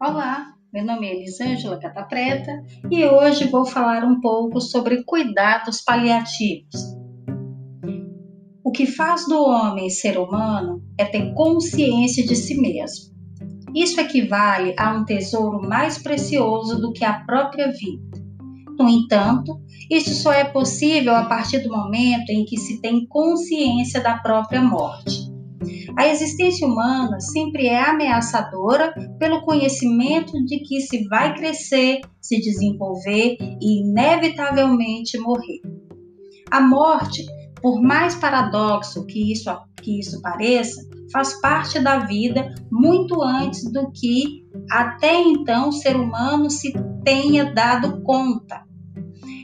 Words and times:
Olá, 0.00 0.54
meu 0.72 0.84
nome 0.84 1.08
é 1.08 1.16
Elisângela 1.16 1.76
Cata 1.76 2.04
Preta 2.04 2.52
e 2.88 3.04
hoje 3.04 3.48
vou 3.48 3.64
falar 3.64 4.04
um 4.04 4.20
pouco 4.20 4.60
sobre 4.60 5.02
cuidados 5.02 5.80
paliativos. 5.80 6.96
O 8.62 8.70
que 8.70 8.86
faz 8.86 9.26
do 9.26 9.42
homem 9.42 9.90
ser 9.90 10.16
humano 10.16 10.80
é 10.96 11.04
ter 11.04 11.34
consciência 11.34 12.24
de 12.24 12.36
si 12.36 12.60
mesmo. 12.60 13.12
Isso 13.74 14.00
equivale 14.00 14.72
a 14.78 14.94
um 14.94 15.04
tesouro 15.04 15.68
mais 15.68 15.98
precioso 15.98 16.80
do 16.80 16.92
que 16.92 17.04
a 17.04 17.24
própria 17.24 17.72
vida. 17.72 18.24
No 18.78 18.88
entanto, 18.88 19.60
isso 19.90 20.14
só 20.14 20.32
é 20.32 20.44
possível 20.44 21.16
a 21.16 21.24
partir 21.24 21.58
do 21.58 21.70
momento 21.70 22.30
em 22.30 22.44
que 22.44 22.56
se 22.56 22.80
tem 22.80 23.04
consciência 23.08 24.00
da 24.00 24.16
própria 24.18 24.62
morte. 24.62 25.27
A 25.96 26.06
existência 26.06 26.66
humana 26.66 27.20
sempre 27.20 27.66
é 27.66 27.82
ameaçadora 27.82 28.92
pelo 29.18 29.42
conhecimento 29.42 30.32
de 30.44 30.60
que 30.60 30.80
se 30.80 31.06
vai 31.08 31.34
crescer, 31.34 32.00
se 32.20 32.40
desenvolver 32.40 33.36
e 33.60 33.80
inevitavelmente 33.80 35.18
morrer. 35.18 35.60
A 36.50 36.60
morte, 36.60 37.24
por 37.60 37.80
mais 37.80 38.14
paradoxo 38.14 39.04
que 39.06 39.32
isso, 39.32 39.50
que 39.82 39.98
isso 39.98 40.20
pareça, 40.22 40.80
faz 41.12 41.40
parte 41.40 41.80
da 41.80 42.00
vida 42.00 42.54
muito 42.70 43.22
antes 43.22 43.70
do 43.72 43.90
que 43.92 44.46
até 44.70 45.20
então 45.20 45.70
o 45.70 45.72
ser 45.72 45.96
humano 45.96 46.50
se 46.50 46.72
tenha 47.04 47.52
dado 47.52 48.02
conta. 48.02 48.67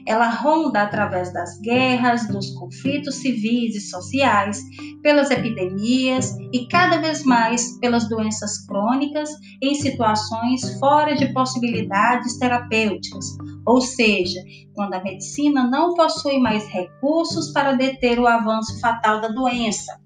Ela 0.07 0.29
ronda 0.29 0.83
através 0.83 1.33
das 1.33 1.59
guerras, 1.61 2.29
dos 2.29 2.51
conflitos 2.51 3.17
civis 3.17 3.75
e 3.75 3.81
sociais, 3.81 4.61
pelas 5.03 5.31
epidemias 5.31 6.37
e 6.53 6.67
cada 6.69 6.99
vez 6.99 7.25
mais 7.25 7.79
pelas 7.79 8.09
doenças 8.09 8.67
crônicas 8.67 9.31
em 9.63 9.75
situações 9.75 10.79
fora 10.79 11.15
de 11.15 11.33
possibilidades 11.33 12.39
terapêuticas, 12.39 13.25
ou 13.67 13.81
seja, 13.81 14.41
quando 14.75 14.95
a 14.95 15.03
medicina 15.03 15.69
não 15.69 15.95
possui 15.95 16.39
mais 16.39 16.67
recursos 16.69 17.53
para 17.53 17.73
deter 17.73 18.19
o 18.19 18.27
avanço 18.27 18.79
fatal 18.81 19.21
da 19.21 19.29
doença 19.29 20.05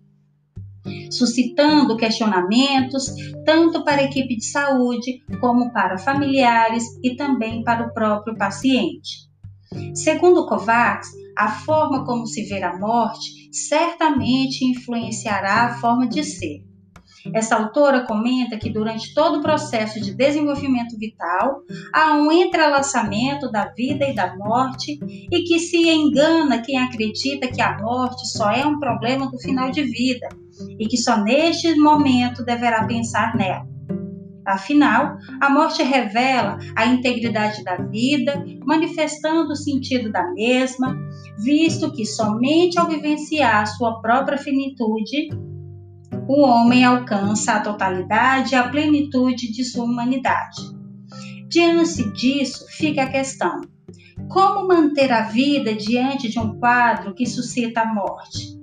suscitando 1.11 1.97
questionamentos 1.97 3.13
tanto 3.45 3.85
para 3.85 4.03
a 4.03 4.05
equipe 4.05 4.37
de 4.37 4.45
saúde 4.45 5.23
como 5.41 5.73
para 5.73 5.99
familiares 5.99 6.85
e 7.03 7.17
também 7.17 7.63
para 7.63 7.87
o 7.87 7.93
próprio 7.93 8.37
paciente. 8.37 9.28
Segundo 9.95 10.47
Kovacs, 10.47 11.09
a 11.37 11.49
forma 11.49 12.05
como 12.05 12.27
se 12.27 12.45
vê 12.45 12.63
a 12.63 12.77
morte 12.77 13.49
certamente 13.53 14.65
influenciará 14.65 15.67
a 15.67 15.75
forma 15.79 16.07
de 16.07 16.25
ser. 16.25 16.69
Essa 17.35 17.57
autora 17.57 18.07
comenta 18.07 18.57
que 18.57 18.71
durante 18.71 19.13
todo 19.13 19.39
o 19.39 19.43
processo 19.43 20.01
de 20.01 20.15
desenvolvimento 20.15 20.97
vital 20.97 21.63
há 21.93 22.15
um 22.15 22.31
entrelaçamento 22.31 23.51
da 23.51 23.67
vida 23.77 24.09
e 24.09 24.15
da 24.15 24.37
morte 24.37 24.99
e 25.03 25.43
que 25.43 25.59
se 25.59 25.89
engana 25.89 26.63
quem 26.63 26.79
acredita 26.79 27.49
que 27.49 27.61
a 27.61 27.77
morte 27.79 28.27
só 28.29 28.51
é 28.51 28.65
um 28.65 28.79
problema 28.79 29.31
do 29.31 29.39
final 29.39 29.71
de 29.71 29.83
vida 29.83 30.29
e 30.79 30.87
que 30.87 30.97
só 30.97 31.17
neste 31.23 31.75
momento 31.75 32.45
deverá 32.45 32.87
pensar 32.87 33.37
nela. 33.37 33.78
Afinal, 34.49 35.19
a 35.43 35.51
morte 35.51 35.83
revela 35.83 36.59
a 36.75 36.87
integridade 36.87 37.63
da 37.63 37.77
vida, 37.77 38.43
manifestando 38.65 39.53
o 39.53 39.57
sentido 39.57 40.11
da 40.11 40.27
mesma, 40.33 40.99
visto 41.39 41.93
que 41.93 42.07
somente 42.07 42.79
ao 42.79 42.89
vivenciar 42.89 43.67
sua 43.67 44.01
própria 44.01 44.39
finitude, 44.39 45.29
o 46.27 46.41
homem 46.41 46.83
alcança 46.83 47.53
a 47.53 47.61
totalidade 47.61 48.55
e 48.55 48.57
a 48.57 48.67
plenitude 48.67 49.53
de 49.53 49.63
sua 49.65 49.85
humanidade. 49.85 50.63
Diante 51.47 52.11
disso, 52.15 52.65
fica 52.71 53.03
a 53.03 53.11
questão: 53.11 53.61
como 54.31 54.67
manter 54.67 55.13
a 55.13 55.25
vida 55.25 55.75
diante 55.75 56.31
de 56.31 56.39
um 56.39 56.59
quadro 56.59 57.15
que 57.15 57.27
suscita 57.27 57.83
a 57.83 57.95
morte? 57.95 58.59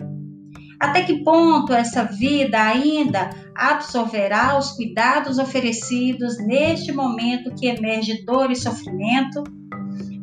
Até 0.86 1.02
que 1.02 1.24
ponto 1.24 1.74
essa 1.74 2.04
vida 2.04 2.62
ainda 2.62 3.32
absorverá 3.56 4.56
os 4.56 4.74
cuidados 4.74 5.40
oferecidos 5.40 6.38
neste 6.38 6.92
momento 6.92 7.56
que 7.56 7.66
emerge 7.66 8.24
dor 8.24 8.52
e 8.52 8.56
sofrimento? 8.56 9.44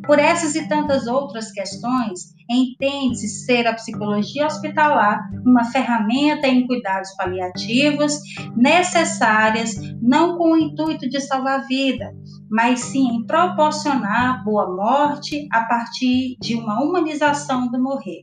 Por 0.06 0.20
essas 0.20 0.54
e 0.54 0.68
tantas 0.68 1.08
outras 1.08 1.50
questões, 1.50 2.32
entende-se 2.48 3.44
ser 3.44 3.66
a 3.66 3.74
psicologia 3.74 4.46
hospitalar 4.46 5.28
uma 5.44 5.64
ferramenta 5.64 6.46
em 6.46 6.64
cuidados 6.64 7.10
paliativos 7.16 8.20
necessárias 8.56 9.74
não 10.00 10.38
com 10.38 10.52
o 10.52 10.56
intuito 10.56 11.08
de 11.08 11.20
salvar 11.20 11.58
a 11.58 11.66
vida, 11.66 12.14
mas 12.48 12.78
sim 12.78 13.08
em 13.08 13.26
proporcionar 13.26 14.44
boa 14.44 14.72
morte 14.72 15.44
a 15.52 15.64
partir 15.64 16.36
de 16.40 16.54
uma 16.54 16.80
humanização 16.80 17.68
do 17.68 17.82
morrer. 17.82 18.22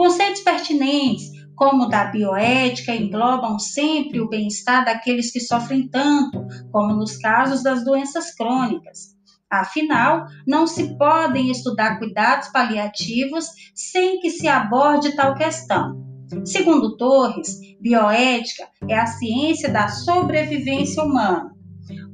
Conceitos 0.00 0.40
pertinentes, 0.40 1.30
como 1.54 1.84
o 1.84 1.86
da 1.86 2.06
bioética, 2.06 2.96
englobam 2.96 3.58
sempre 3.58 4.18
o 4.18 4.30
bem-estar 4.30 4.82
daqueles 4.82 5.30
que 5.30 5.38
sofrem 5.38 5.90
tanto, 5.90 6.42
como 6.72 6.94
nos 6.94 7.18
casos 7.18 7.62
das 7.62 7.84
doenças 7.84 8.34
crônicas. 8.34 9.14
Afinal, 9.50 10.24
não 10.46 10.66
se 10.66 10.96
podem 10.96 11.50
estudar 11.50 11.98
cuidados 11.98 12.48
paliativos 12.48 13.44
sem 13.74 14.18
que 14.20 14.30
se 14.30 14.48
aborde 14.48 15.14
tal 15.14 15.34
questão. 15.34 16.02
Segundo 16.46 16.96
Torres, 16.96 17.58
bioética 17.78 18.70
é 18.88 18.98
a 18.98 19.04
ciência 19.04 19.70
da 19.70 19.88
sobrevivência 19.88 21.04
humana. 21.04 21.54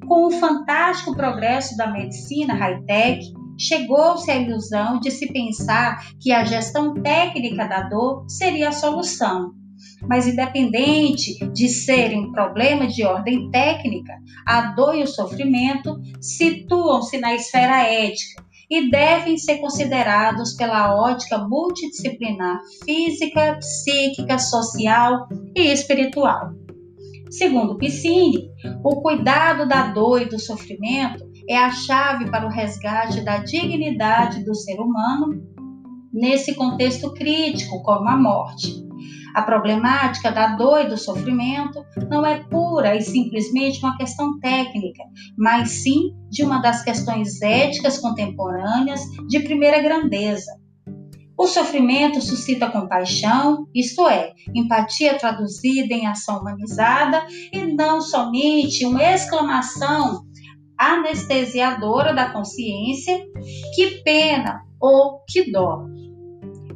Com 0.09 0.27
o 0.27 0.33
fantástico 0.33 1.15
progresso 1.15 1.77
da 1.77 1.87
medicina 1.87 2.53
high-tech, 2.53 3.33
chegou-se 3.59 4.31
à 4.31 4.37
ilusão 4.37 5.01
de 5.01 5.11
se 5.11 5.33
pensar 5.33 5.99
que 6.21 6.33
a 6.33 6.45
gestão 6.45 6.95
técnica 7.03 7.67
da 7.67 7.83
dor 7.83 8.25
seria 8.29 8.69
a 8.69 8.73
solução. 8.73 9.53
Mas, 10.03 10.27
independente 10.27 11.39
de 11.53 11.69
serem 11.69 12.31
problemas 12.33 12.95
de 12.95 13.05
ordem 13.05 13.51
técnica, 13.51 14.13
a 14.47 14.73
dor 14.75 14.95
e 14.95 15.03
o 15.03 15.07
sofrimento 15.07 16.01
situam-se 16.21 17.19
na 17.19 17.35
esfera 17.35 17.83
ética 17.83 18.45
e 18.71 18.91
devem 18.91 19.37
ser 19.37 19.59
considerados 19.59 20.55
pela 20.55 20.97
ótica 20.97 21.39
multidisciplinar 21.39 22.59
física, 22.85 23.59
psíquica, 23.59 24.39
social 24.39 25.29
e 25.55 25.73
espiritual. 25.73 26.53
Segundo 27.31 27.77
Piscine, 27.77 28.49
o 28.83 29.03
cuidado 29.03 29.69
da 29.69 29.89
dor 29.89 30.23
e 30.23 30.29
do 30.29 30.39
sofrimento 30.39 31.25
é 31.49 31.57
a 31.57 31.71
chave 31.71 32.31
para 32.31 32.47
o 32.47 32.51
resgate 32.51 33.21
da 33.23 33.39
dignidade 33.39 34.45
do 34.45 34.55
ser 34.55 34.81
humano 34.81 35.43
nesse 36.13 36.55
contexto 36.55 37.13
crítico, 37.13 37.83
como 37.83 38.09
a 38.09 38.17
morte. 38.17 38.85
A 39.35 39.43
problemática 39.43 40.33
da 40.33 40.57
dor 40.57 40.87
e 40.87 40.89
do 40.89 40.97
sofrimento 40.97 41.85
não 42.09 42.25
é 42.25 42.43
pura 42.45 42.97
e 42.97 43.03
simplesmente 43.03 43.81
uma 43.81 43.97
questão 43.99 44.41
técnica, 44.41 45.05
mas 45.37 45.69
sim 45.71 46.15
de 46.31 46.43
uma 46.43 46.59
das 46.59 46.83
questões 46.83 47.43
éticas 47.43 47.99
contemporâneas 47.99 49.03
de 49.29 49.41
primeira 49.41 49.83
grandeza. 49.83 50.51
O 51.39 51.47
sofrimento 51.47 52.19
suscita 52.23 52.71
compaixão, 52.71 53.67
isto 53.75 54.09
é, 54.09 54.33
empatia 54.55 55.19
traduzida 55.19 55.93
em 55.93 56.07
ação 56.07 56.41
humanizada 56.41 57.27
e 57.53 57.75
não 57.75 58.01
somente 58.01 58.87
uma 58.87 59.03
exclamação 59.03 60.26
anestesiadora 60.79 62.15
da 62.15 62.31
consciência, 62.31 63.25
que 63.75 64.03
pena 64.03 64.63
ou 64.81 65.25
que 65.29 65.51
dó. 65.51 65.85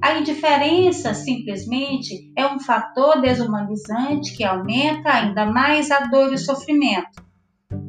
A 0.03 0.19
indiferença 0.19 1.13
simplesmente 1.13 2.33
é 2.37 2.47
um 2.47 2.59
fator 2.59 3.21
desumanizante 3.21 4.35
que 4.35 4.43
aumenta 4.43 5.11
ainda 5.11 5.45
mais 5.45 5.91
a 5.91 6.07
dor 6.07 6.33
e 6.33 6.37
o 6.37 6.39
sofrimento. 6.39 7.23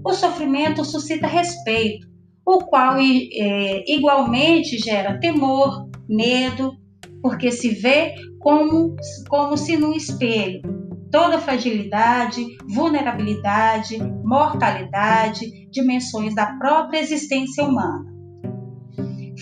O 0.03 0.13
sofrimento 0.13 0.83
suscita 0.83 1.25
respeito, 1.25 2.07
o 2.45 2.59
qual 2.65 2.97
é, 2.97 3.83
igualmente 3.87 4.77
gera 4.77 5.19
temor, 5.19 5.89
medo, 6.09 6.73
porque 7.21 7.51
se 7.51 7.69
vê 7.69 8.15
como, 8.39 8.95
como 9.29 9.55
se 9.55 9.77
num 9.77 9.93
espelho 9.93 10.81
toda 11.11 11.39
fragilidade, 11.39 12.57
vulnerabilidade, 12.67 13.97
mortalidade, 14.31 15.67
dimensões 15.69 16.33
da 16.33 16.53
própria 16.57 16.99
existência 16.99 17.65
humana. 17.65 18.09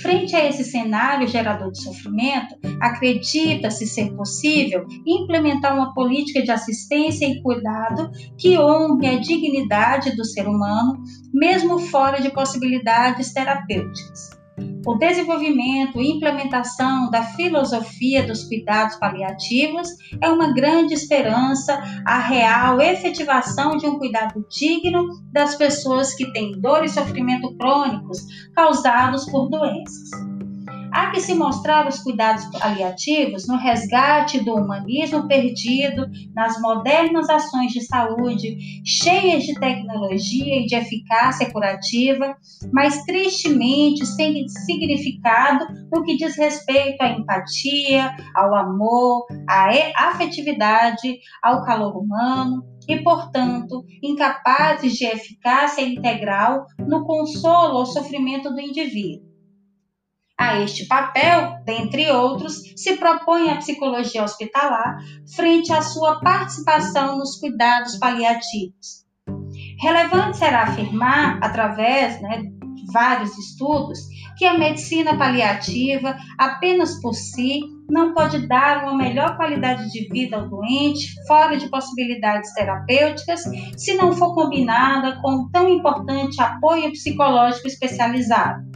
Frente 0.02 0.36
a 0.36 0.48
esse 0.48 0.64
cenário 0.64 1.28
gerador 1.28 1.72
de 1.72 1.84
sofrimento, 1.84 2.56
acredita-se 2.82 3.86
ser 3.86 4.16
possível 4.16 4.88
implementar 5.06 5.76
uma 5.76 5.94
política 5.94 6.42
de 6.42 6.50
assistência 6.50 7.28
e 7.28 7.40
cuidado 7.44 8.10
que 8.36 8.58
honre 8.58 9.08
a 9.08 9.20
dignidade 9.20 10.16
do 10.16 10.26
ser 10.26 10.48
humano, 10.48 11.04
mesmo 11.32 11.78
fora 11.78 12.20
de 12.20 12.32
possibilidades 12.32 13.32
terapêuticas. 13.32 14.39
O 14.86 14.96
desenvolvimento 14.96 16.00
e 16.00 16.12
implementação 16.12 17.10
da 17.12 17.22
filosofia 17.24 18.26
dos 18.26 18.44
cuidados 18.46 18.96
paliativos 18.96 19.90
é 20.22 20.30
uma 20.30 20.54
grande 20.54 20.94
esperança 20.94 21.82
à 22.06 22.20
real 22.20 22.80
efetivação 22.80 23.78
de 23.78 23.86
um 23.86 24.00
cuidado 24.00 24.46
digno 24.50 25.06
das 25.32 25.56
pessoas 25.56 26.14
que 26.16 26.32
têm 26.32 26.60
dor 26.60 26.84
e 26.86 26.90
sofrimento 26.90 27.56
crônicos 27.58 28.20
causados 28.56 29.26
por 29.30 29.50
doenças. 29.50 30.29
Há 30.92 31.12
que 31.12 31.22
se 31.22 31.36
mostrar 31.36 31.88
os 31.88 32.00
cuidados 32.00 32.46
paliativos 32.58 33.48
no 33.48 33.58
resgate 33.58 34.40
do 34.40 34.56
humanismo 34.56 35.28
perdido 35.28 36.08
nas 36.34 36.60
modernas 36.62 37.30
ações 37.30 37.72
de 37.72 37.82
saúde, 37.82 38.58
cheias 38.86 39.44
de 39.44 39.54
tecnologia 39.60 40.62
e 40.62 40.66
de 40.66 40.76
eficácia 40.76 41.52
curativa, 41.52 42.36
mas 42.72 43.04
tristemente 43.04 44.06
sem 44.06 44.48
significado 44.48 45.66
no 45.92 46.04
que 46.04 46.18
diz 46.18 46.36
respeito 46.38 47.02
à 47.02 47.10
empatia, 47.10 48.12
ao 48.36 48.56
amor, 48.56 49.26
à 49.48 50.10
afetividade, 50.10 51.20
ao 51.42 51.64
calor 51.64 51.98
humano, 51.98 52.64
e, 52.88 52.98
portanto, 53.04 53.86
incapazes 54.02 54.94
de 54.94 55.06
eficácia 55.06 55.84
integral 55.84 56.66
no 56.80 57.06
consolo 57.06 57.78
ao 57.78 57.86
sofrimento 57.86 58.50
do 58.50 58.60
indivíduo. 58.60 59.29
A 60.40 60.58
este 60.62 60.88
papel, 60.88 61.58
dentre 61.66 62.10
outros, 62.10 62.64
se 62.78 62.96
propõe 62.96 63.50
a 63.50 63.58
psicologia 63.58 64.24
hospitalar 64.24 64.98
frente 65.36 65.74
à 65.74 65.82
sua 65.82 66.22
participação 66.22 67.18
nos 67.18 67.36
cuidados 67.36 67.98
paliativos. 67.98 69.06
Relevante 69.82 70.38
será 70.38 70.64
afirmar, 70.64 71.40
através 71.44 72.22
né, 72.22 72.44
de 72.74 72.86
vários 72.94 73.38
estudos, 73.38 74.00
que 74.38 74.46
a 74.46 74.58
medicina 74.58 75.18
paliativa, 75.18 76.16
apenas 76.38 77.02
por 77.02 77.14
si, 77.14 77.60
não 77.90 78.14
pode 78.14 78.48
dar 78.48 78.84
uma 78.84 78.96
melhor 78.96 79.36
qualidade 79.36 79.92
de 79.92 80.08
vida 80.08 80.38
ao 80.38 80.48
doente, 80.48 81.06
fora 81.28 81.58
de 81.58 81.70
possibilidades 81.70 82.54
terapêuticas, 82.54 83.44
se 83.76 83.94
não 83.96 84.14
for 84.14 84.34
combinada 84.34 85.20
com 85.22 85.50
tão 85.52 85.68
importante 85.68 86.42
apoio 86.42 86.92
psicológico 86.94 87.68
especializado. 87.68 88.69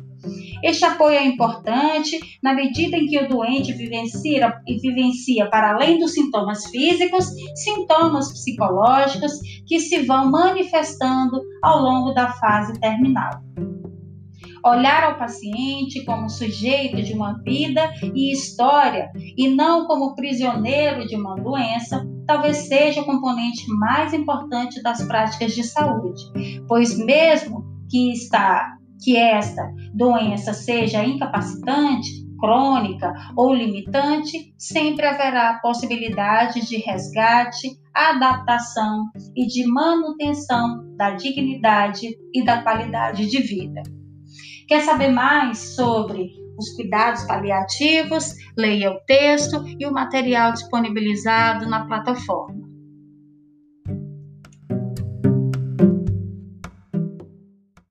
Este 0.63 0.85
apoio 0.85 1.17
é 1.17 1.25
importante 1.25 2.17
na 2.41 2.53
medida 2.53 2.95
em 2.95 3.05
que 3.05 3.19
o 3.19 3.27
doente 3.27 3.73
vivencia, 3.73 4.61
vivencia, 4.81 5.49
para 5.49 5.73
além 5.73 5.99
dos 5.99 6.13
sintomas 6.13 6.65
físicos, 6.67 7.25
sintomas 7.53 8.31
psicológicos 8.31 9.33
que 9.67 9.81
se 9.81 10.03
vão 10.03 10.31
manifestando 10.31 11.41
ao 11.61 11.81
longo 11.81 12.13
da 12.13 12.31
fase 12.31 12.79
terminal. 12.79 13.41
Olhar 14.65 15.03
ao 15.03 15.17
paciente 15.17 16.05
como 16.05 16.29
sujeito 16.29 17.01
de 17.01 17.11
uma 17.11 17.33
vida 17.43 17.91
e 18.15 18.31
história 18.31 19.11
e 19.37 19.49
não 19.49 19.85
como 19.85 20.15
prisioneiro 20.15 21.05
de 21.05 21.17
uma 21.17 21.35
doença 21.35 22.07
talvez 22.25 22.55
seja 22.69 23.01
o 23.01 23.05
componente 23.05 23.67
mais 23.67 24.13
importante 24.13 24.81
das 24.81 25.05
práticas 25.05 25.53
de 25.53 25.63
saúde, 25.65 26.23
pois 26.69 26.97
mesmo 26.97 27.65
que 27.89 28.13
está 28.13 28.77
que 29.03 29.17
esta 29.17 29.69
doença 29.93 30.53
seja 30.53 31.03
incapacitante, 31.03 32.23
crônica 32.39 33.13
ou 33.37 33.53
limitante, 33.53 34.53
sempre 34.57 35.05
haverá 35.05 35.59
possibilidade 35.61 36.67
de 36.67 36.77
resgate, 36.77 37.69
adaptação 37.93 39.05
e 39.35 39.45
de 39.45 39.65
manutenção 39.65 40.83
da 40.97 41.11
dignidade 41.11 42.17
e 42.33 42.43
da 42.43 42.61
qualidade 42.61 43.29
de 43.29 43.41
vida. 43.41 43.81
Quer 44.67 44.81
saber 44.81 45.09
mais 45.09 45.75
sobre 45.75 46.31
os 46.57 46.69
cuidados 46.75 47.23
paliativos? 47.23 48.33
Leia 48.57 48.91
o 48.91 48.99
texto 49.05 49.63
e 49.79 49.85
o 49.85 49.93
material 49.93 50.53
disponibilizado 50.53 51.69
na 51.69 51.85
plataforma. 51.85 52.62